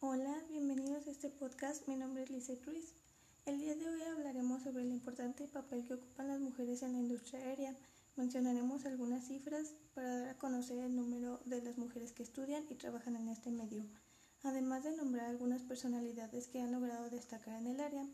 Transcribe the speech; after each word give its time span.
Hola, 0.00 0.32
bienvenidos 0.48 1.08
a 1.08 1.10
este 1.10 1.28
podcast. 1.28 1.88
Mi 1.88 1.96
nombre 1.96 2.22
es 2.22 2.30
Lisa 2.30 2.52
Ruiz. 2.64 2.94
El 3.46 3.58
día 3.58 3.74
de 3.74 3.90
hoy 3.90 4.00
hablaremos 4.02 4.62
sobre 4.62 4.84
el 4.84 4.92
importante 4.92 5.48
papel 5.48 5.84
que 5.84 5.94
ocupan 5.94 6.28
las 6.28 6.38
mujeres 6.38 6.84
en 6.84 6.92
la 6.92 7.00
industria 7.00 7.40
aérea. 7.40 7.74
Mencionaremos 8.14 8.86
algunas 8.86 9.26
cifras 9.26 9.74
para 9.94 10.20
dar 10.20 10.28
a 10.28 10.38
conocer 10.38 10.78
el 10.78 10.94
número 10.94 11.40
de 11.46 11.62
las 11.62 11.78
mujeres 11.78 12.12
que 12.12 12.22
estudian 12.22 12.64
y 12.70 12.76
trabajan 12.76 13.16
en 13.16 13.28
este 13.28 13.50
medio, 13.50 13.82
además 14.44 14.84
de 14.84 14.96
nombrar 14.96 15.26
algunas 15.26 15.62
personalidades 15.62 16.46
que 16.46 16.60
han 16.60 16.70
logrado 16.70 17.10
destacar 17.10 17.58
en 17.58 17.66
el 17.66 17.80
área. 17.80 18.06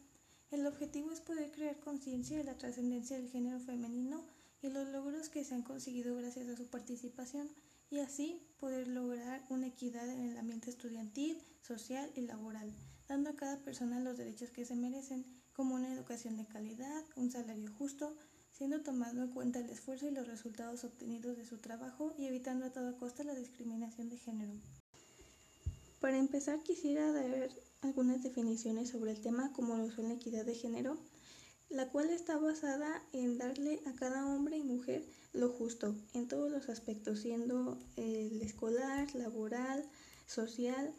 El 0.53 0.67
objetivo 0.67 1.13
es 1.13 1.21
poder 1.21 1.53
crear 1.53 1.79
conciencia 1.81 2.39
de 2.39 2.45
la 2.45 2.57
trascendencia 2.57 3.19
del 3.19 3.29
género 3.29 3.61
femenino 3.61 4.25
y 4.63 4.71
los 4.71 4.89
logros 4.89 5.29
que 5.29 5.45
se 5.45 5.55
han 5.55 5.63
conseguido 5.63 6.17
gracias 6.17 6.49
a 6.49 6.57
su 6.57 6.67
participación 6.67 7.51
y 7.91 8.01
así 8.01 8.41
poder 8.59 8.89
lograr 8.89 9.45
una 9.51 9.67
equidad 9.67 10.09
en 10.09 10.31
el 10.31 10.39
ambiente 10.39 10.71
estudiantil, 10.71 11.39
social 11.63 12.11
y 12.15 12.23
laboral, 12.23 12.73
dando 13.09 13.31
a 13.31 13.37
cada 13.37 13.59
persona 13.59 14.01
los 14.01 14.17
derechos 14.17 14.51
que 14.51 14.65
se 14.65 14.75
merecen, 14.77 15.25
como 15.55 15.75
una 15.77 15.93
educación 15.93 16.37
de 16.37 16.47
calidad, 16.47 17.05
un 17.17 17.31
salario 17.31 17.71
justo, 17.79 18.17
siendo 18.53 18.83
tomado 18.83 19.23
en 19.23 19.31
cuenta 19.31 19.61
el 19.61 19.71
esfuerzo 19.71 20.09
y 20.09 20.13
los 20.13 20.27
resultados 20.27 20.85
obtenidos 20.85 21.37
de 21.37 21.45
su 21.45 21.59
trabajo 21.59 22.15
y 22.19 22.27
evitando 22.27 22.67
a 22.67 22.73
toda 22.73 22.97
costa 22.97 23.25
la 23.25 23.35
discriminación 23.35 24.09
de 24.09 24.17
género. 24.17 24.53
Para 26.01 26.19
empezar 26.19 26.63
quisiera 26.63 27.13
dar 27.13 27.49
algunas 27.83 28.23
definiciones 28.23 28.91
sobre 28.91 29.13
el 29.13 29.21
tema 29.21 29.53
como 29.53 29.77
lo 29.77 29.91
son 29.91 30.09
la 30.09 30.15
equidad 30.15 30.45
de 30.45 30.55
género, 30.55 30.99
la 31.69 31.89
cual 31.89 32.11
está 32.11 32.39
basada 32.39 33.03
en 33.13 33.39
darle 33.39 33.81
a 33.87 33.95
cada 33.95 34.27
hombre 34.27 34.57
y 34.57 34.63
mujer 34.63 35.05
lo 35.33 35.49
justo 35.49 35.95
en 36.13 36.29
todos 36.29 36.51
los 36.51 36.69
aspectos, 36.69 37.21
siendo 37.21 37.79
el 37.97 38.41
escolar, 38.43 39.13
laboral, 39.15 39.85
social, 40.27 40.95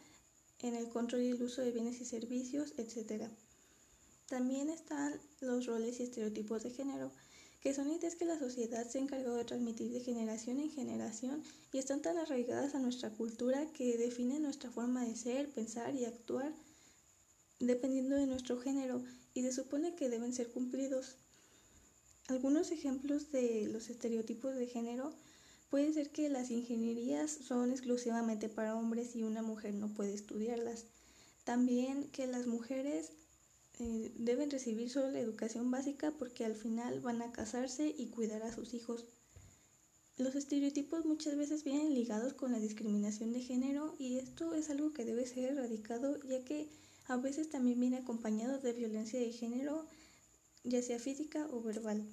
en 0.59 0.75
el 0.75 0.89
control 0.89 1.21
y 1.21 1.29
el 1.29 1.41
uso 1.41 1.61
de 1.61 1.71
bienes 1.71 2.01
y 2.01 2.05
servicios, 2.05 2.73
etc. 2.77 3.29
También 4.27 4.69
están 4.69 5.19
los 5.39 5.65
roles 5.65 5.99
y 5.99 6.03
estereotipos 6.03 6.63
de 6.63 6.71
género, 6.71 7.11
que 7.61 7.73
son 7.73 7.89
ideas 7.89 8.15
que 8.15 8.25
la 8.25 8.37
sociedad 8.37 8.87
se 8.87 8.99
ha 8.99 9.01
encargado 9.01 9.37
de 9.37 9.45
transmitir 9.45 9.91
de 9.91 9.99
generación 9.99 10.59
en 10.59 10.71
generación 10.71 11.43
y 11.71 11.77
están 11.77 12.01
tan 12.01 12.17
arraigadas 12.17 12.75
a 12.75 12.79
nuestra 12.79 13.09
cultura 13.11 13.65
que 13.73 13.97
definen 13.97 14.43
nuestra 14.43 14.69
forma 14.69 15.05
de 15.05 15.15
ser, 15.15 15.49
pensar 15.49 15.95
y 15.95 16.05
actuar 16.05 16.53
dependiendo 17.59 18.15
de 18.15 18.27
nuestro 18.27 18.59
género 18.59 19.01
y 19.35 19.43
se 19.43 19.51
supone 19.51 19.93
que 19.93 20.09
deben 20.09 20.33
ser 20.33 20.49
cumplidos. 20.49 21.17
Algunos 22.27 22.71
ejemplos 22.71 23.31
de 23.31 23.67
los 23.67 23.91
estereotipos 23.91 24.55
de 24.55 24.65
género 24.65 25.13
puede 25.69 25.93
ser 25.93 26.09
que 26.09 26.29
las 26.29 26.49
ingenierías 26.49 27.29
son 27.29 27.71
exclusivamente 27.71 28.49
para 28.49 28.75
hombres 28.75 29.15
y 29.15 29.21
una 29.21 29.43
mujer 29.43 29.75
no 29.75 29.89
puede 29.89 30.13
estudiarlas. 30.15 30.85
También 31.43 32.09
que 32.11 32.25
las 32.25 32.47
mujeres 32.47 33.11
eh, 33.79 34.11
deben 34.15 34.49
recibir 34.49 34.89
solo 34.89 35.11
la 35.11 35.19
educación 35.19 35.69
básica 35.69 36.11
porque 36.17 36.45
al 36.45 36.55
final 36.55 37.01
van 37.01 37.21
a 37.21 37.33
casarse 37.33 37.93
y 37.95 38.07
cuidar 38.07 38.41
a 38.41 38.53
sus 38.53 38.73
hijos. 38.73 39.05
Los 40.17 40.33
estereotipos 40.35 41.05
muchas 41.05 41.35
veces 41.35 41.65
vienen 41.65 41.93
ligados 41.93 42.33
con 42.33 42.53
la 42.53 42.59
discriminación 42.59 43.33
de 43.33 43.41
género 43.41 43.95
y 43.99 44.17
esto 44.17 44.55
es 44.55 44.69
algo 44.69 44.93
que 44.93 45.03
debe 45.03 45.27
ser 45.27 45.51
erradicado 45.51 46.17
ya 46.23 46.45
que 46.45 46.69
a 47.07 47.17
veces 47.17 47.49
también 47.49 47.79
viene 47.79 47.97
acompañado 47.97 48.59
de 48.59 48.73
violencia 48.73 49.19
de 49.19 49.31
género, 49.31 49.85
ya 50.63 50.81
sea 50.81 50.99
física 50.99 51.47
o 51.51 51.61
verbal. 51.61 52.03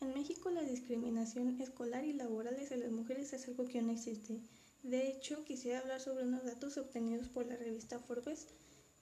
En 0.00 0.14
México 0.14 0.50
la 0.50 0.62
discriminación 0.62 1.60
escolar 1.60 2.04
y 2.04 2.12
laboral 2.12 2.56
hacia 2.56 2.76
las 2.76 2.90
mujeres 2.90 3.32
es 3.32 3.48
algo 3.48 3.66
que 3.66 3.80
no 3.82 3.92
existe. 3.92 4.40
De 4.82 5.08
hecho, 5.08 5.44
quisiera 5.44 5.78
hablar 5.78 6.00
sobre 6.00 6.24
unos 6.24 6.44
datos 6.44 6.76
obtenidos 6.76 7.28
por 7.28 7.46
la 7.46 7.56
revista 7.56 8.00
Forbes 8.00 8.48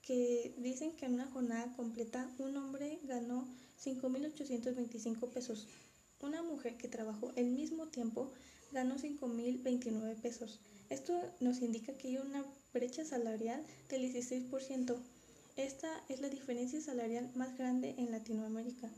que 0.03 0.55
dicen 0.59 0.93
que 0.93 1.07
en 1.07 1.15
una 1.15 1.27
jornada 1.27 1.73
completa 1.75 2.31
un 2.39 2.57
hombre 2.57 2.99
ganó 3.05 3.49
5.825 3.83 5.29
pesos. 5.31 5.69
Una 6.21 6.43
mujer 6.43 6.77
que 6.77 6.89
trabajó 6.89 7.33
el 7.37 7.47
mismo 7.47 7.87
tiempo 7.89 8.31
ganó 8.73 8.97
5.029 8.97 10.21
pesos. 10.21 10.61
Esto 10.91 11.19
nos 11.41 11.63
indica 11.63 11.95
que 11.95 12.09
hay 12.09 12.19
una 12.19 12.45
brecha 12.73 13.05
salarial 13.05 13.65
del 13.89 14.03
16%. 14.03 14.97
Esta 15.57 15.89
es 16.09 16.21
la 16.21 16.29
diferencia 16.29 16.81
salarial 16.81 17.31
más 17.35 17.57
grande 17.59 17.95
en 17.99 18.13
Latinoamérica. 18.13 18.89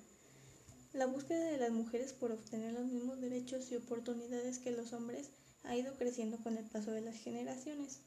La 0.93 1.07
búsqueda 1.07 1.47
de 1.47 1.57
las 1.57 1.71
mujeres 1.71 2.13
por 2.13 2.33
obtener 2.33 2.75
los 2.75 2.85
mismos 2.85 3.21
derechos 3.21 3.73
y 3.73 3.77
oportunidades 3.77 4.59
que 4.59 4.73
los 4.73 4.93
hombres 4.93 5.31
ha 5.65 5.75
ido 5.75 5.95
creciendo 5.95 6.37
con 6.39 6.59
el 6.59 6.65
paso 6.65 6.91
de 6.91 7.01
las 7.01 7.17
generaciones. 7.17 8.01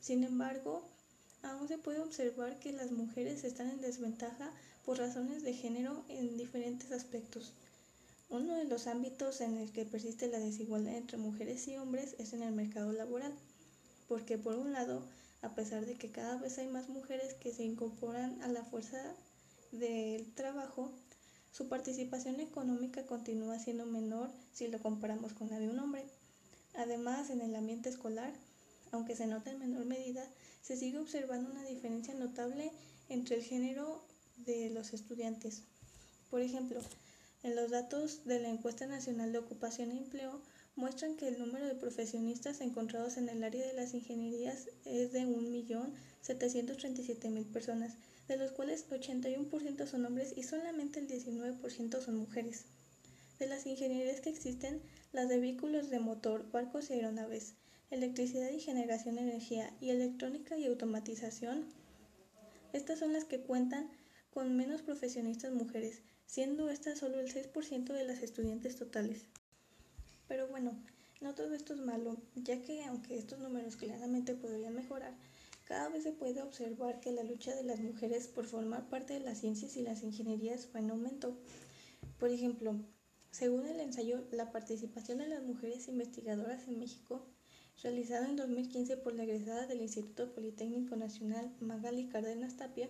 Sin 0.00 0.24
embargo, 0.24 0.82
aún 1.42 1.68
se 1.68 1.78
puede 1.78 2.00
observar 2.00 2.58
que 2.58 2.72
las 2.72 2.90
mujeres 2.90 3.44
están 3.44 3.70
en 3.70 3.80
desventaja 3.80 4.52
por 4.84 4.98
razones 4.98 5.44
de 5.44 5.54
género 5.54 6.04
en 6.08 6.36
diferentes 6.36 6.90
aspectos. 6.90 7.52
Uno 8.28 8.56
de 8.56 8.64
los 8.64 8.88
ámbitos 8.88 9.40
en 9.40 9.58
el 9.58 9.70
que 9.70 9.84
persiste 9.84 10.26
la 10.26 10.40
desigualdad 10.40 10.96
entre 10.96 11.18
mujeres 11.18 11.68
y 11.68 11.76
hombres 11.76 12.16
es 12.18 12.32
en 12.32 12.42
el 12.42 12.52
mercado 12.52 12.92
laboral, 12.92 13.32
porque 14.12 14.36
por 14.36 14.56
un 14.56 14.74
lado, 14.74 15.02
a 15.40 15.54
pesar 15.54 15.86
de 15.86 15.94
que 15.94 16.10
cada 16.10 16.36
vez 16.36 16.58
hay 16.58 16.68
más 16.68 16.90
mujeres 16.90 17.32
que 17.32 17.50
se 17.50 17.64
incorporan 17.64 18.42
a 18.42 18.48
la 18.48 18.62
fuerza 18.62 19.02
del 19.70 20.30
trabajo, 20.34 20.92
su 21.50 21.70
participación 21.70 22.38
económica 22.38 23.06
continúa 23.06 23.58
siendo 23.58 23.86
menor 23.86 24.28
si 24.52 24.68
lo 24.68 24.78
comparamos 24.80 25.32
con 25.32 25.48
la 25.48 25.58
de 25.58 25.70
un 25.70 25.78
hombre. 25.78 26.04
Además, 26.74 27.30
en 27.30 27.40
el 27.40 27.54
ambiente 27.56 27.88
escolar, 27.88 28.34
aunque 28.90 29.16
se 29.16 29.26
nota 29.26 29.50
en 29.50 29.60
menor 29.60 29.86
medida, 29.86 30.28
se 30.60 30.76
sigue 30.76 30.98
observando 30.98 31.50
una 31.50 31.64
diferencia 31.64 32.12
notable 32.12 32.70
entre 33.08 33.36
el 33.36 33.42
género 33.42 34.04
de 34.44 34.68
los 34.68 34.92
estudiantes. 34.92 35.62
Por 36.28 36.42
ejemplo, 36.42 36.80
en 37.44 37.56
los 37.56 37.70
datos 37.70 38.26
de 38.26 38.40
la 38.40 38.50
Encuesta 38.50 38.84
Nacional 38.86 39.32
de 39.32 39.38
Ocupación 39.38 39.90
e 39.90 39.96
Empleo 39.96 40.38
muestran 40.74 41.16
que 41.16 41.28
el 41.28 41.38
número 41.38 41.66
de 41.66 41.74
profesionistas 41.74 42.60
encontrados 42.60 43.16
en 43.16 43.28
el 43.28 43.44
área 43.44 43.66
de 43.66 43.74
las 43.74 43.94
ingenierías 43.94 44.68
es 44.84 45.12
de 45.12 45.26
1.737.000 45.26 47.52
personas, 47.52 47.96
de 48.28 48.36
los 48.36 48.52
cuales 48.52 48.88
81% 48.88 49.86
son 49.86 50.06
hombres 50.06 50.32
y 50.36 50.44
solamente 50.44 51.00
el 51.00 51.08
19% 51.08 52.00
son 52.00 52.16
mujeres. 52.16 52.64
De 53.38 53.46
las 53.46 53.66
ingenierías 53.66 54.20
que 54.20 54.30
existen, 54.30 54.80
las 55.12 55.28
de 55.28 55.38
vehículos 55.38 55.90
de 55.90 55.98
motor, 55.98 56.50
barcos 56.50 56.90
y 56.90 56.94
aeronaves, 56.94 57.54
electricidad 57.90 58.50
y 58.50 58.60
generación 58.60 59.16
de 59.16 59.22
energía 59.22 59.74
y 59.80 59.90
electrónica 59.90 60.56
y 60.56 60.66
automatización, 60.66 61.66
estas 62.72 63.00
son 63.00 63.12
las 63.12 63.26
que 63.26 63.40
cuentan 63.40 63.90
con 64.30 64.56
menos 64.56 64.80
profesionistas 64.80 65.52
mujeres, 65.52 66.00
siendo 66.24 66.70
esta 66.70 66.96
solo 66.96 67.20
el 67.20 67.30
6% 67.30 67.92
de 67.92 68.04
las 68.04 68.22
estudiantes 68.22 68.76
totales. 68.76 69.26
Pero 70.32 70.48
bueno, 70.48 70.74
no 71.20 71.34
todo 71.34 71.52
esto 71.52 71.74
es 71.74 71.80
malo, 71.80 72.16
ya 72.36 72.62
que 72.62 72.82
aunque 72.84 73.18
estos 73.18 73.38
números 73.38 73.76
claramente 73.76 74.34
podrían 74.34 74.74
mejorar, 74.74 75.12
cada 75.66 75.90
vez 75.90 76.04
se 76.04 76.12
puede 76.12 76.40
observar 76.40 77.00
que 77.00 77.12
la 77.12 77.22
lucha 77.22 77.54
de 77.54 77.64
las 77.64 77.80
mujeres 77.80 78.28
por 78.28 78.46
formar 78.46 78.88
parte 78.88 79.12
de 79.12 79.20
las 79.20 79.40
ciencias 79.40 79.76
y 79.76 79.82
las 79.82 80.02
ingenierías 80.02 80.64
fue 80.64 80.80
en 80.80 80.90
aumento. 80.90 81.36
Por 82.18 82.30
ejemplo, 82.30 82.76
según 83.30 83.66
el 83.66 83.78
ensayo 83.78 84.24
La 84.30 84.50
participación 84.52 85.18
de 85.18 85.28
las 85.28 85.42
mujeres 85.42 85.86
investigadoras 85.88 86.66
en 86.66 86.78
México, 86.78 87.26
realizado 87.82 88.24
en 88.24 88.36
2015 88.36 88.96
por 88.96 89.14
la 89.14 89.24
egresada 89.24 89.66
del 89.66 89.82
Instituto 89.82 90.32
Politécnico 90.32 90.96
Nacional 90.96 91.54
Magali 91.60 92.08
Cárdenas 92.08 92.56
Tapia, 92.56 92.88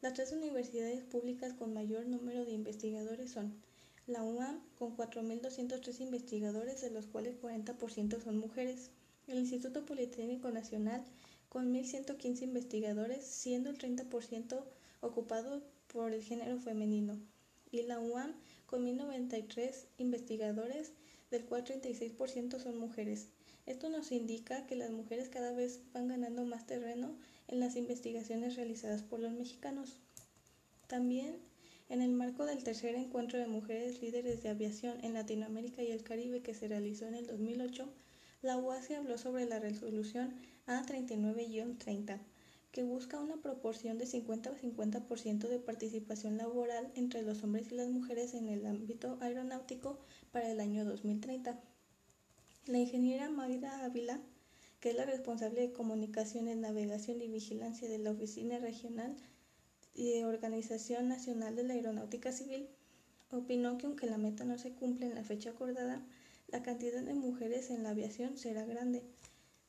las 0.00 0.14
tres 0.14 0.32
universidades 0.32 1.04
públicas 1.04 1.52
con 1.52 1.74
mayor 1.74 2.06
número 2.06 2.46
de 2.46 2.52
investigadores 2.52 3.30
son 3.30 3.60
la 4.06 4.22
UAM 4.24 4.60
con 4.78 4.96
4.203 4.96 6.00
investigadores, 6.00 6.80
de 6.80 6.90
los 6.90 7.06
cuales 7.06 7.40
40% 7.40 8.22
son 8.22 8.38
mujeres, 8.38 8.90
el 9.28 9.38
Instituto 9.38 9.86
Politécnico 9.86 10.50
Nacional 10.50 11.04
con 11.48 11.72
1.115 11.72 12.42
investigadores, 12.42 13.24
siendo 13.24 13.70
el 13.70 13.78
30% 13.78 14.64
ocupado 15.00 15.62
por 15.92 16.12
el 16.12 16.22
género 16.22 16.58
femenino, 16.58 17.18
y 17.70 17.82
la 17.82 18.00
UAM 18.00 18.34
con 18.66 18.86
1.093 18.86 19.84
investigadores, 19.98 20.92
del 21.30 21.44
cual 21.44 21.64
36% 21.64 22.58
son 22.58 22.78
mujeres. 22.78 23.28
Esto 23.66 23.88
nos 23.88 24.10
indica 24.10 24.66
que 24.66 24.76
las 24.76 24.90
mujeres 24.90 25.28
cada 25.28 25.52
vez 25.52 25.80
van 25.92 26.08
ganando 26.08 26.44
más 26.44 26.66
terreno 26.66 27.16
en 27.48 27.60
las 27.60 27.76
investigaciones 27.76 28.56
realizadas 28.56 29.02
por 29.02 29.20
los 29.20 29.32
mexicanos. 29.32 29.96
También, 30.88 31.36
en 31.92 32.00
el 32.00 32.14
marco 32.14 32.46
del 32.46 32.64
tercer 32.64 32.94
encuentro 32.94 33.38
de 33.38 33.46
mujeres 33.46 34.00
líderes 34.00 34.42
de 34.42 34.48
aviación 34.48 34.96
en 35.04 35.12
Latinoamérica 35.12 35.82
y 35.82 35.90
el 35.90 36.02
Caribe 36.02 36.40
que 36.40 36.54
se 36.54 36.66
realizó 36.66 37.06
en 37.06 37.14
el 37.14 37.26
2008, 37.26 37.86
la 38.40 38.56
UASI 38.56 38.94
habló 38.94 39.18
sobre 39.18 39.44
la 39.44 39.58
resolución 39.58 40.34
A39-30, 40.66 42.18
que 42.72 42.82
busca 42.82 43.20
una 43.20 43.36
proporción 43.42 43.98
de 43.98 44.06
50-50% 44.06 45.48
de 45.48 45.58
participación 45.58 46.38
laboral 46.38 46.90
entre 46.94 47.20
los 47.20 47.44
hombres 47.44 47.70
y 47.70 47.74
las 47.74 47.90
mujeres 47.90 48.32
en 48.32 48.48
el 48.48 48.64
ámbito 48.64 49.18
aeronáutico 49.20 49.98
para 50.30 50.50
el 50.50 50.60
año 50.60 50.86
2030. 50.86 51.60
La 52.68 52.78
ingeniera 52.78 53.28
Magda 53.28 53.84
Ávila 53.84 54.18
que 54.80 54.90
es 54.90 54.96
la 54.96 55.04
responsable 55.04 55.60
de 55.60 55.72
comunicaciones, 55.72 56.56
navegación 56.56 57.20
y 57.20 57.28
vigilancia 57.28 57.86
de 57.86 57.98
la 57.98 58.12
Oficina 58.12 58.58
Regional 58.58 59.14
y 59.94 60.22
Organización 60.22 61.08
Nacional 61.08 61.56
de 61.56 61.64
la 61.64 61.74
Aeronáutica 61.74 62.32
Civil, 62.32 62.68
opinó 63.30 63.78
que 63.78 63.86
aunque 63.86 64.06
la 64.06 64.18
meta 64.18 64.44
no 64.44 64.58
se 64.58 64.72
cumple 64.72 65.06
en 65.06 65.14
la 65.14 65.24
fecha 65.24 65.50
acordada, 65.50 66.04
la 66.48 66.62
cantidad 66.62 67.02
de 67.02 67.14
mujeres 67.14 67.70
en 67.70 67.82
la 67.82 67.90
aviación 67.90 68.36
será 68.36 68.64
grande. 68.64 69.02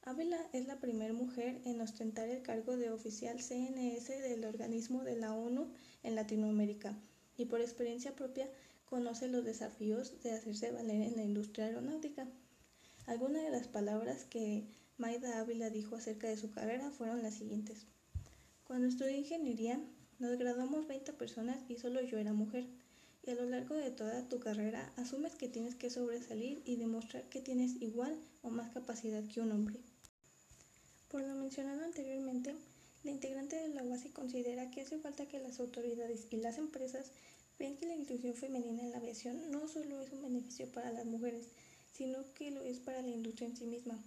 Ávila 0.05 0.37
es 0.51 0.67
la 0.67 0.79
primera 0.81 1.13
mujer 1.13 1.61
en 1.63 1.79
ostentar 1.79 2.27
el 2.27 2.41
cargo 2.41 2.75
de 2.75 2.89
oficial 2.89 3.39
CNS 3.39 4.07
del 4.07 4.43
organismo 4.43 5.03
de 5.03 5.15
la 5.15 5.33
ONU 5.33 5.71
en 6.03 6.15
Latinoamérica 6.15 6.93
y 7.37 7.45
por 7.45 7.61
experiencia 7.61 8.13
propia 8.13 8.49
conoce 8.85 9.29
los 9.29 9.45
desafíos 9.45 10.21
de 10.21 10.33
hacerse 10.33 10.71
valer 10.71 11.01
en 11.03 11.15
la 11.15 11.23
industria 11.23 11.67
aeronáutica. 11.67 12.27
Algunas 13.05 13.43
de 13.43 13.49
las 13.49 13.67
palabras 13.67 14.25
que 14.25 14.65
Maida 14.97 15.39
Ávila 15.39 15.69
dijo 15.69 15.95
acerca 15.95 16.27
de 16.27 16.37
su 16.37 16.51
carrera 16.51 16.91
fueron 16.91 17.23
las 17.23 17.35
siguientes. 17.35 17.87
Cuando 18.65 18.87
estudié 18.87 19.17
ingeniería, 19.17 19.79
nos 20.19 20.37
graduamos 20.37 20.87
20 20.87 21.13
personas 21.13 21.57
y 21.69 21.77
solo 21.77 22.01
yo 22.01 22.17
era 22.17 22.33
mujer. 22.33 22.65
Y 23.25 23.31
a 23.31 23.35
lo 23.35 23.45
largo 23.45 23.75
de 23.75 23.91
toda 23.91 24.27
tu 24.27 24.39
carrera 24.39 24.91
asumes 24.97 25.35
que 25.35 25.47
tienes 25.47 25.75
que 25.75 25.89
sobresalir 25.89 26.61
y 26.65 26.75
demostrar 26.75 27.23
que 27.29 27.41
tienes 27.41 27.81
igual 27.81 28.17
o 28.41 28.49
más 28.49 28.71
capacidad 28.71 29.23
que 29.25 29.41
un 29.41 29.51
hombre. 29.51 29.79
Por 31.09 31.21
lo 31.21 31.35
mencionado 31.35 31.83
anteriormente, 31.83 32.55
la 33.03 33.11
integrante 33.11 33.55
de 33.55 33.69
la 33.69 33.83
UASI 33.83 34.09
considera 34.09 34.71
que 34.71 34.81
hace 34.81 34.97
falta 34.97 35.27
que 35.27 35.39
las 35.39 35.59
autoridades 35.59 36.27
y 36.31 36.37
las 36.37 36.57
empresas 36.57 37.11
vean 37.59 37.75
que 37.77 37.85
la 37.85 37.95
inclusión 37.95 38.33
femenina 38.33 38.81
en 38.81 38.91
la 38.91 38.97
aviación 38.97 39.51
no 39.51 39.67
solo 39.67 40.01
es 40.01 40.11
un 40.11 40.23
beneficio 40.23 40.67
para 40.71 40.91
las 40.91 41.05
mujeres, 41.05 41.47
sino 41.91 42.17
que 42.33 42.51
lo 42.51 42.63
es 42.63 42.79
para 42.79 43.01
la 43.01 43.11
industria 43.11 43.47
en 43.47 43.55
sí 43.55 43.65
misma. 43.65 43.99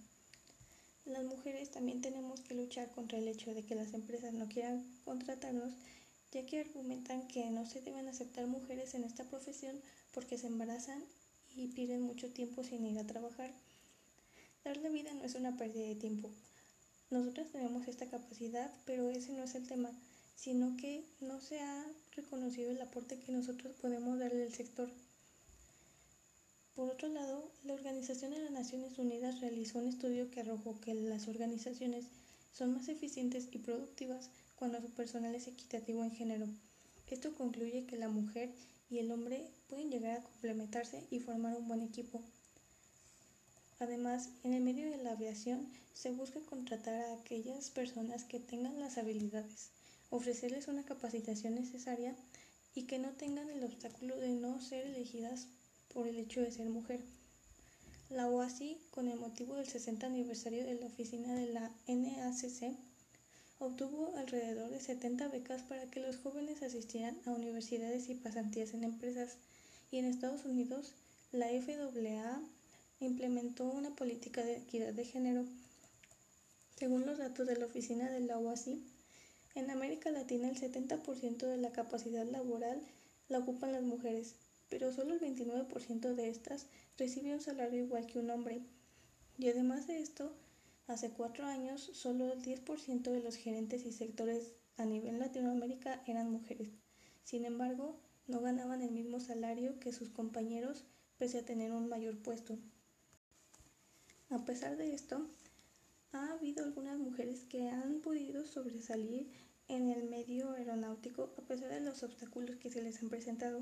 Las 1.07 1.23
mujeres 1.23 1.71
también 1.71 2.01
tenemos 2.01 2.41
que 2.41 2.53
luchar 2.53 2.89
contra 2.91 3.17
el 3.17 3.27
hecho 3.27 3.53
de 3.53 3.63
que 3.63 3.75
las 3.75 3.93
empresas 3.93 4.33
no 4.33 4.47
quieran 4.47 4.85
contratarnos, 5.05 5.73
ya 6.31 6.45
que 6.45 6.59
argumentan 6.59 7.27
que 7.27 7.49
no 7.49 7.65
se 7.65 7.81
deben 7.81 8.07
aceptar 8.07 8.45
mujeres 8.47 8.93
en 8.93 9.03
esta 9.03 9.23
profesión 9.23 9.75
porque 10.13 10.37
se 10.37 10.47
embarazan 10.47 11.03
y 11.55 11.67
pierden 11.67 12.01
mucho 12.01 12.29
tiempo 12.29 12.63
sin 12.63 12.85
ir 12.85 12.99
a 12.99 13.07
trabajar. 13.07 13.51
Darle 14.63 14.89
vida 14.89 15.13
no 15.13 15.23
es 15.23 15.35
una 15.35 15.57
pérdida 15.57 15.87
de 15.87 15.95
tiempo, 15.95 16.29
nosotras 17.09 17.47
tenemos 17.53 17.87
esta 17.87 18.05
capacidad, 18.07 18.69
pero 18.85 19.09
ese 19.09 19.31
no 19.31 19.43
es 19.43 19.55
el 19.55 19.65
tema, 19.65 19.89
sino 20.35 20.75
que 20.75 21.05
no 21.21 21.39
se 21.39 21.61
ha 21.61 21.85
reconocido 22.17 22.69
el 22.71 22.81
aporte 22.81 23.17
que 23.17 23.31
nosotros 23.31 23.73
podemos 23.81 24.19
darle 24.19 24.43
al 24.43 24.53
sector. 24.53 24.89
Por 26.77 26.91
otro 26.91 27.07
lado, 27.07 27.43
la 27.63 27.73
Organización 27.73 28.29
de 28.29 28.39
las 28.39 28.51
Naciones 28.51 28.99
Unidas 28.99 29.41
realizó 29.41 29.79
un 29.79 29.87
estudio 29.87 30.29
que 30.29 30.41
arrojó 30.41 30.79
que 30.79 30.93
las 30.93 31.27
organizaciones 31.27 32.05
son 32.53 32.75
más 32.75 32.87
eficientes 32.87 33.47
y 33.51 33.57
productivas 33.57 34.29
cuando 34.57 34.79
su 34.79 34.91
personal 34.91 35.33
es 35.33 35.47
equitativo 35.47 36.03
en 36.03 36.11
género. 36.11 36.45
Esto 37.09 37.33
concluye 37.33 37.87
que 37.87 37.97
la 37.97 38.09
mujer 38.09 38.51
y 38.91 38.99
el 38.99 39.11
hombre 39.11 39.49
pueden 39.67 39.89
llegar 39.89 40.19
a 40.19 40.21
complementarse 40.21 41.03
y 41.09 41.19
formar 41.19 41.57
un 41.57 41.67
buen 41.67 41.81
equipo. 41.81 42.21
Además, 43.79 44.29
en 44.43 44.53
el 44.53 44.61
medio 44.61 44.91
de 44.91 44.97
la 44.97 45.13
aviación 45.13 45.67
se 45.95 46.11
busca 46.11 46.41
contratar 46.41 46.93
a 46.93 47.13
aquellas 47.15 47.71
personas 47.71 48.23
que 48.23 48.39
tengan 48.39 48.79
las 48.79 48.99
habilidades, 48.99 49.71
ofrecerles 50.11 50.67
una 50.67 50.85
capacitación 50.85 51.55
necesaria 51.55 52.13
y 52.75 52.83
que 52.83 52.99
no 52.99 53.09
tengan 53.13 53.49
el 53.49 53.63
obstáculo 53.63 54.15
de 54.17 54.29
no 54.29 54.61
ser 54.61 54.85
elegidas 54.85 55.47
por 55.93 56.07
el 56.07 56.17
hecho 56.19 56.41
de 56.41 56.51
ser 56.51 56.69
mujer. 56.69 56.99
La 58.09 58.27
OASI, 58.27 58.77
con 58.91 59.09
el 59.09 59.19
motivo 59.19 59.55
del 59.55 59.67
60 59.67 60.05
aniversario 60.05 60.65
de 60.65 60.75
la 60.75 60.85
oficina 60.85 61.35
de 61.35 61.47
la 61.47 61.71
NACC, 61.87 62.73
obtuvo 63.59 64.15
alrededor 64.15 64.69
de 64.69 64.79
70 64.79 65.27
becas 65.27 65.61
para 65.63 65.89
que 65.89 65.99
los 65.99 66.17
jóvenes 66.17 66.61
asistieran 66.61 67.17
a 67.25 67.31
universidades 67.31 68.09
y 68.09 68.15
pasantías 68.15 68.73
en 68.73 68.83
empresas, 68.83 69.37
y 69.91 69.97
en 69.97 70.05
Estados 70.05 70.45
Unidos 70.45 70.93
la 71.31 71.47
FAA 71.47 72.41
implementó 72.99 73.65
una 73.65 73.95
política 73.95 74.43
de 74.43 74.57
equidad 74.57 74.93
de 74.93 75.05
género. 75.05 75.45
Según 76.77 77.05
los 77.05 77.17
datos 77.17 77.45
de 77.47 77.57
la 77.57 77.65
oficina 77.65 78.09
de 78.09 78.21
la 78.21 78.37
OASI, 78.37 78.81
en 79.55 79.69
América 79.71 80.11
Latina 80.11 80.49
el 80.49 80.59
70% 80.59 81.37
de 81.45 81.57
la 81.57 81.71
capacidad 81.71 82.25
laboral 82.25 82.79
la 83.27 83.39
ocupan 83.39 83.73
las 83.73 83.83
mujeres, 83.83 84.35
pero 84.69 84.91
solo 84.91 85.13
el 85.13 85.19
29% 85.19 86.13
de 86.15 86.29
estas 86.29 86.67
recibe 86.97 87.33
un 87.33 87.41
salario 87.41 87.83
igual 87.83 88.05
que 88.05 88.19
un 88.19 88.29
hombre. 88.29 88.61
Y 89.37 89.49
además 89.49 89.87
de 89.87 89.99
esto, 89.99 90.33
hace 90.87 91.11
cuatro 91.11 91.45
años 91.45 91.89
solo 91.93 92.31
el 92.31 92.41
10% 92.41 93.11
de 93.11 93.21
los 93.21 93.35
gerentes 93.35 93.85
y 93.85 93.91
sectores 93.91 94.53
a 94.77 94.85
nivel 94.85 95.19
Latinoamérica 95.19 96.03
eran 96.07 96.31
mujeres. 96.31 96.69
Sin 97.23 97.45
embargo, 97.45 97.99
no 98.27 98.41
ganaban 98.41 98.81
el 98.81 98.91
mismo 98.91 99.19
salario 99.19 99.79
que 99.79 99.93
sus 99.93 100.09
compañeros 100.09 100.85
pese 101.17 101.39
a 101.39 101.45
tener 101.45 101.71
un 101.71 101.89
mayor 101.89 102.17
puesto. 102.21 102.57
A 104.29 104.43
pesar 104.45 104.77
de 104.77 104.93
esto, 104.93 105.27
ha 106.11 106.33
habido 106.33 106.63
algunas 106.63 106.97
mujeres 106.99 107.45
que 107.45 107.69
han 107.69 108.01
podido 108.01 108.45
sobresalir 108.45 109.31
en 109.67 109.89
el 109.89 110.09
medio 110.09 110.51
aeronáutico 110.51 111.33
a 111.37 111.41
pesar 111.41 111.69
de 111.69 111.81
los 111.81 112.03
obstáculos 112.03 112.57
que 112.57 112.69
se 112.69 112.81
les 112.81 113.01
han 113.01 113.09
presentado. 113.09 113.61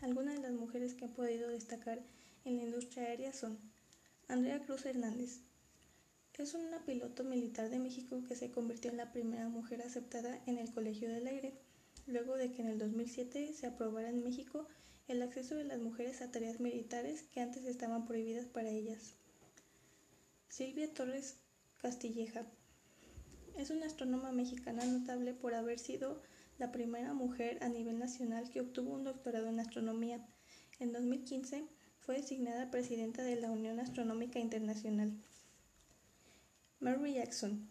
Algunas 0.00 0.36
de 0.36 0.42
las 0.42 0.52
mujeres 0.52 0.94
que 0.94 1.06
han 1.06 1.12
podido 1.12 1.48
destacar 1.48 2.00
en 2.44 2.56
la 2.56 2.62
industria 2.62 3.04
aérea 3.04 3.32
son 3.32 3.58
Andrea 4.28 4.60
Cruz 4.60 4.86
Hernández. 4.86 5.40
Es 6.38 6.54
una 6.54 6.78
piloto 6.84 7.24
militar 7.24 7.68
de 7.68 7.80
México 7.80 8.22
que 8.28 8.36
se 8.36 8.52
convirtió 8.52 8.92
en 8.92 8.96
la 8.96 9.10
primera 9.10 9.48
mujer 9.48 9.82
aceptada 9.82 10.38
en 10.46 10.58
el 10.58 10.72
Colegio 10.72 11.10
del 11.10 11.26
Aire, 11.26 11.52
luego 12.06 12.36
de 12.36 12.52
que 12.52 12.62
en 12.62 12.68
el 12.68 12.78
2007 12.78 13.52
se 13.54 13.66
aprobara 13.66 14.08
en 14.08 14.22
México 14.22 14.64
el 15.08 15.20
acceso 15.20 15.56
de 15.56 15.64
las 15.64 15.80
mujeres 15.80 16.22
a 16.22 16.30
tareas 16.30 16.60
militares 16.60 17.24
que 17.34 17.40
antes 17.40 17.64
estaban 17.64 18.06
prohibidas 18.06 18.46
para 18.46 18.68
ellas. 18.68 19.14
Silvia 20.48 20.94
Torres 20.94 21.34
Castilleja 21.82 22.46
es 23.56 23.70
una 23.70 23.86
astrónoma 23.86 24.30
mexicana 24.30 24.84
notable 24.84 25.34
por 25.34 25.54
haber 25.54 25.80
sido 25.80 26.22
la 26.58 26.72
primera 26.72 27.14
mujer 27.14 27.58
a 27.62 27.68
nivel 27.68 27.98
nacional 27.98 28.50
que 28.50 28.60
obtuvo 28.60 28.92
un 28.92 29.04
doctorado 29.04 29.48
en 29.48 29.60
astronomía. 29.60 30.26
En 30.80 30.92
2015 30.92 31.64
fue 32.00 32.16
designada 32.16 32.70
presidenta 32.70 33.22
de 33.22 33.36
la 33.36 33.50
Unión 33.50 33.78
Astronómica 33.78 34.40
Internacional. 34.40 35.12
Mary 36.80 37.14
Jackson 37.14 37.70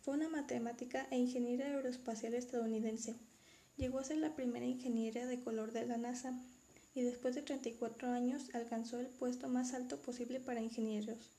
fue 0.00 0.14
una 0.14 0.28
matemática 0.28 1.06
e 1.10 1.16
ingeniera 1.16 1.66
aeroespacial 1.66 2.34
estadounidense. 2.34 3.14
Llegó 3.76 4.00
a 4.00 4.04
ser 4.04 4.18
la 4.18 4.34
primera 4.34 4.66
ingeniera 4.66 5.26
de 5.26 5.40
color 5.40 5.72
de 5.72 5.86
la 5.86 5.96
NASA 5.96 6.38
y 6.94 7.02
después 7.02 7.34
de 7.34 7.42
34 7.42 8.10
años 8.10 8.54
alcanzó 8.54 9.00
el 9.00 9.06
puesto 9.06 9.48
más 9.48 9.74
alto 9.74 10.00
posible 10.02 10.40
para 10.40 10.60
ingenieros. 10.60 11.30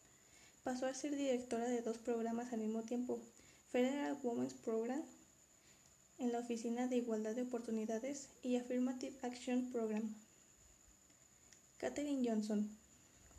Pasó 0.64 0.86
a 0.86 0.94
ser 0.94 1.16
directora 1.16 1.68
de 1.68 1.82
dos 1.82 1.98
programas 1.98 2.52
al 2.54 2.60
mismo 2.60 2.84
tiempo, 2.84 3.20
Federal 3.70 4.18
Women's 4.24 4.54
Program 4.54 5.04
en 6.18 6.32
la 6.32 6.40
Oficina 6.40 6.88
de 6.88 6.98
Igualdad 6.98 7.36
de 7.36 7.44
Oportunidades 7.44 8.30
y 8.42 8.56
Affirmative 8.56 9.16
Action 9.22 9.72
Program. 9.72 10.16
Katherine 11.78 12.28
Johnson 12.28 12.70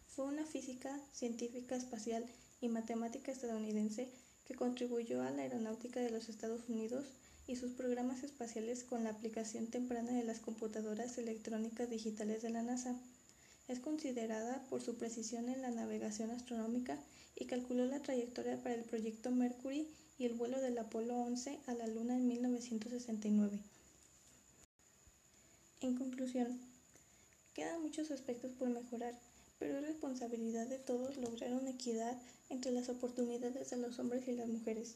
fue 0.08 0.26
una 0.26 0.44
física, 0.44 1.00
científica 1.12 1.76
espacial 1.76 2.24
y 2.60 2.68
matemática 2.68 3.32
estadounidense 3.32 4.10
que 4.46 4.54
contribuyó 4.54 5.22
a 5.22 5.30
la 5.30 5.42
aeronáutica 5.42 6.00
de 6.00 6.10
los 6.10 6.28
Estados 6.28 6.68
Unidos 6.68 7.06
y 7.46 7.56
sus 7.56 7.72
programas 7.72 8.22
espaciales 8.22 8.84
con 8.84 9.04
la 9.04 9.10
aplicación 9.10 9.68
temprana 9.68 10.12
de 10.12 10.24
las 10.24 10.40
computadoras 10.40 11.18
electrónicas 11.18 11.90
digitales 11.90 12.42
de 12.42 12.50
la 12.50 12.62
NASA. 12.62 12.96
Es 13.68 13.80
considerada 13.80 14.64
por 14.68 14.82
su 14.82 14.96
precisión 14.96 15.48
en 15.48 15.62
la 15.62 15.70
navegación 15.70 16.30
astronómica 16.30 16.98
y 17.34 17.46
calculó 17.46 17.84
la 17.86 18.00
trayectoria 18.00 18.62
para 18.62 18.74
el 18.74 18.84
proyecto 18.84 19.30
Mercury 19.30 19.88
y 20.18 20.24
el 20.26 20.34
vuelo 20.34 20.60
del 20.60 20.78
Apolo 20.78 21.16
11 21.16 21.58
a 21.66 21.74
la 21.74 21.86
Luna 21.86 22.16
en 22.16 22.26
1969. 22.26 23.58
En 25.80 25.96
conclusión, 25.96 26.58
quedan 27.54 27.82
muchos 27.82 28.10
aspectos 28.10 28.52
por 28.52 28.68
mejorar, 28.68 29.14
pero 29.58 29.78
es 29.78 29.86
responsabilidad 29.86 30.66
de 30.66 30.78
todos 30.78 31.16
lograr 31.16 31.52
una 31.52 31.70
equidad 31.70 32.16
entre 32.48 32.72
las 32.72 32.88
oportunidades 32.88 33.70
de 33.70 33.76
los 33.76 33.98
hombres 33.98 34.26
y 34.28 34.32
las 34.32 34.48
mujeres. 34.48 34.94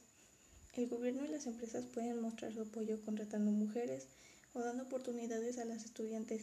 El 0.75 0.89
gobierno 0.89 1.25
y 1.25 1.29
las 1.29 1.47
empresas 1.47 1.85
pueden 1.93 2.21
mostrar 2.21 2.53
su 2.53 2.63
apoyo 2.63 3.01
contratando 3.05 3.51
mujeres 3.51 4.07
o 4.55 4.61
dando 4.61 4.85
oportunidades 4.85 5.59
a 5.59 5.65
las 5.65 5.85
estudiantes 5.85 6.43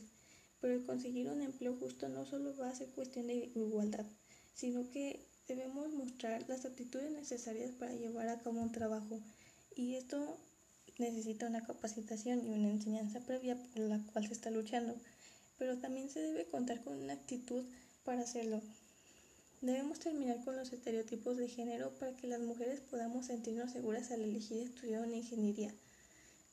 pero 0.62 0.74
el 0.74 0.86
conseguir 0.86 1.30
un 1.30 1.42
empleo 1.42 1.76
justo 1.76 2.10
no 2.10 2.26
solo 2.26 2.56
va 2.58 2.70
a 2.70 2.76
ser 2.76 2.88
cuestión 2.90 3.28
de 3.28 3.52
igualdad, 3.56 4.06
sino 4.56 4.90
que 4.90 5.20
debemos 5.48 5.94
mostrar 5.94 6.44
las 6.50 6.66
aptitudes 6.66 7.12
necesarias 7.12 7.72
para 7.72 7.94
llevar 7.94 8.28
a 8.28 8.40
cabo 8.40 8.60
un 8.60 8.72
trabajo 8.72 9.20
y 9.76 9.96
esto 9.96 10.38
necesita 10.98 11.48
una 11.48 11.66
capacitación 11.66 12.46
y 12.46 12.50
una 12.50 12.70
enseñanza 12.70 13.22
previa 13.22 13.56
por 13.56 13.80
la 13.80 14.00
cual 14.12 14.28
se 14.28 14.34
está 14.34 14.50
luchando, 14.52 14.96
pero 15.58 15.78
también 15.78 16.10
se 16.10 16.20
debe 16.20 16.46
contar 16.46 16.84
con 16.84 17.02
una 17.02 17.14
actitud 17.14 17.64
para 18.04 18.22
hacerlo. 18.22 18.62
Debemos 19.62 20.00
terminar 20.00 20.44
con 20.44 20.56
los 20.56 20.74
estereotipos 20.74 21.38
de 21.38 21.48
género 21.48 21.92
para 21.92 22.16
que 22.16 22.28
las 22.28 22.42
mujeres 22.42 22.82
podamos 22.82 23.28
sentirnos 23.28 23.72
seguras 23.72 24.12
al 24.12 24.22
elegir 24.22 24.68
estudiar 24.68 25.06
una 25.06 25.16
ingeniería, 25.16 25.74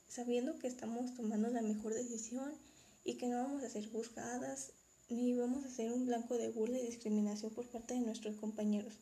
sabiendo 0.09 0.59
que 0.59 0.69
estamos 0.69 1.15
tomando 1.15 1.49
la 1.49 1.63
mejor 1.63 1.95
decisión 1.95 2.53
y 3.05 3.15
que 3.15 3.27
no 3.27 3.43
vamos 3.43 3.63
a 3.63 3.69
ser 3.69 3.91
juzgadas 3.91 4.73
ni 5.11 5.35
vamos 5.35 5.65
a 5.65 5.71
ser 5.71 5.93
un 5.93 6.07
blanco 6.07 6.37
de 6.39 6.51
burla 6.51 6.79
y 6.79 6.87
discriminación 6.87 7.53
por 7.53 7.67
parte 7.67 7.95
de 7.95 8.01
nuestros 8.01 8.37
compañeros. 8.37 8.95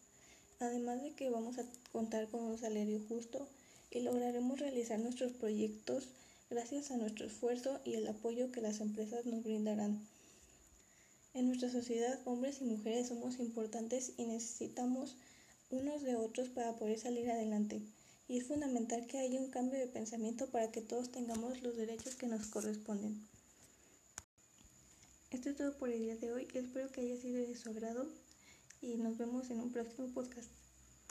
Además 0.59 1.03
de 1.03 1.13
que 1.13 1.31
vamos 1.31 1.59
a 1.59 1.67
contar 1.93 2.29
con 2.29 2.43
un 2.43 2.59
salario 2.59 3.01
justo 3.09 3.49
y 3.91 4.01
lograremos 4.01 4.59
realizar 4.59 4.99
nuestros 4.99 5.33
proyectos 5.33 6.09
gracias 6.51 6.91
a 6.91 6.97
nuestro 6.97 7.27
esfuerzo 7.27 7.81
y 7.85 7.95
el 7.95 8.07
apoyo 8.09 8.53
que 8.53 8.61
las 8.61 8.81
empresas 8.81 9.27
nos 9.27 9.45
brindarán. 9.45 10.01
En 11.35 11.47
nuestra 11.47 11.71
sociedad, 11.71 12.19
hombres 12.27 12.61
y 12.61 12.65
mujeres 12.65 13.09
somos 13.09 13.39
importantes 13.39 14.13
y 14.19 14.27
necesitamos 14.27 15.17
unos 15.71 16.03
de 16.03 16.17
otros 16.17 16.49
para 16.49 16.77
poder 16.77 16.99
salir 16.99 17.31
adelante. 17.31 17.81
Y 18.29 18.39
es 18.39 18.47
fundamental 18.47 19.07
que 19.07 19.19
haya 19.19 19.41
un 19.41 19.51
cambio 19.51 19.79
de 19.79 19.87
pensamiento 19.87 20.47
para 20.49 20.71
que 20.71 20.83
todos 20.83 21.11
tengamos 21.11 21.63
los 21.63 21.77
derechos 21.77 22.17
que 22.17 22.27
nos 22.27 22.47
corresponden. 22.47 23.32
Esto 25.33 25.49
es 25.49 25.57
todo 25.57 25.75
por 25.79 25.89
el 25.89 25.99
día 25.99 26.17
de 26.17 26.31
hoy. 26.31 26.47
Espero 26.53 26.93
que 26.93 27.01
haya 27.01 27.17
sido 27.17 27.41
de 27.41 27.57
su 27.57 27.71
agrado 27.71 28.07
y 28.83 28.97
nos 28.99 29.17
vemos 29.17 29.49
en 29.51 29.61
un 29.61 29.73
próximo 29.73 30.13
podcast. 30.13 30.62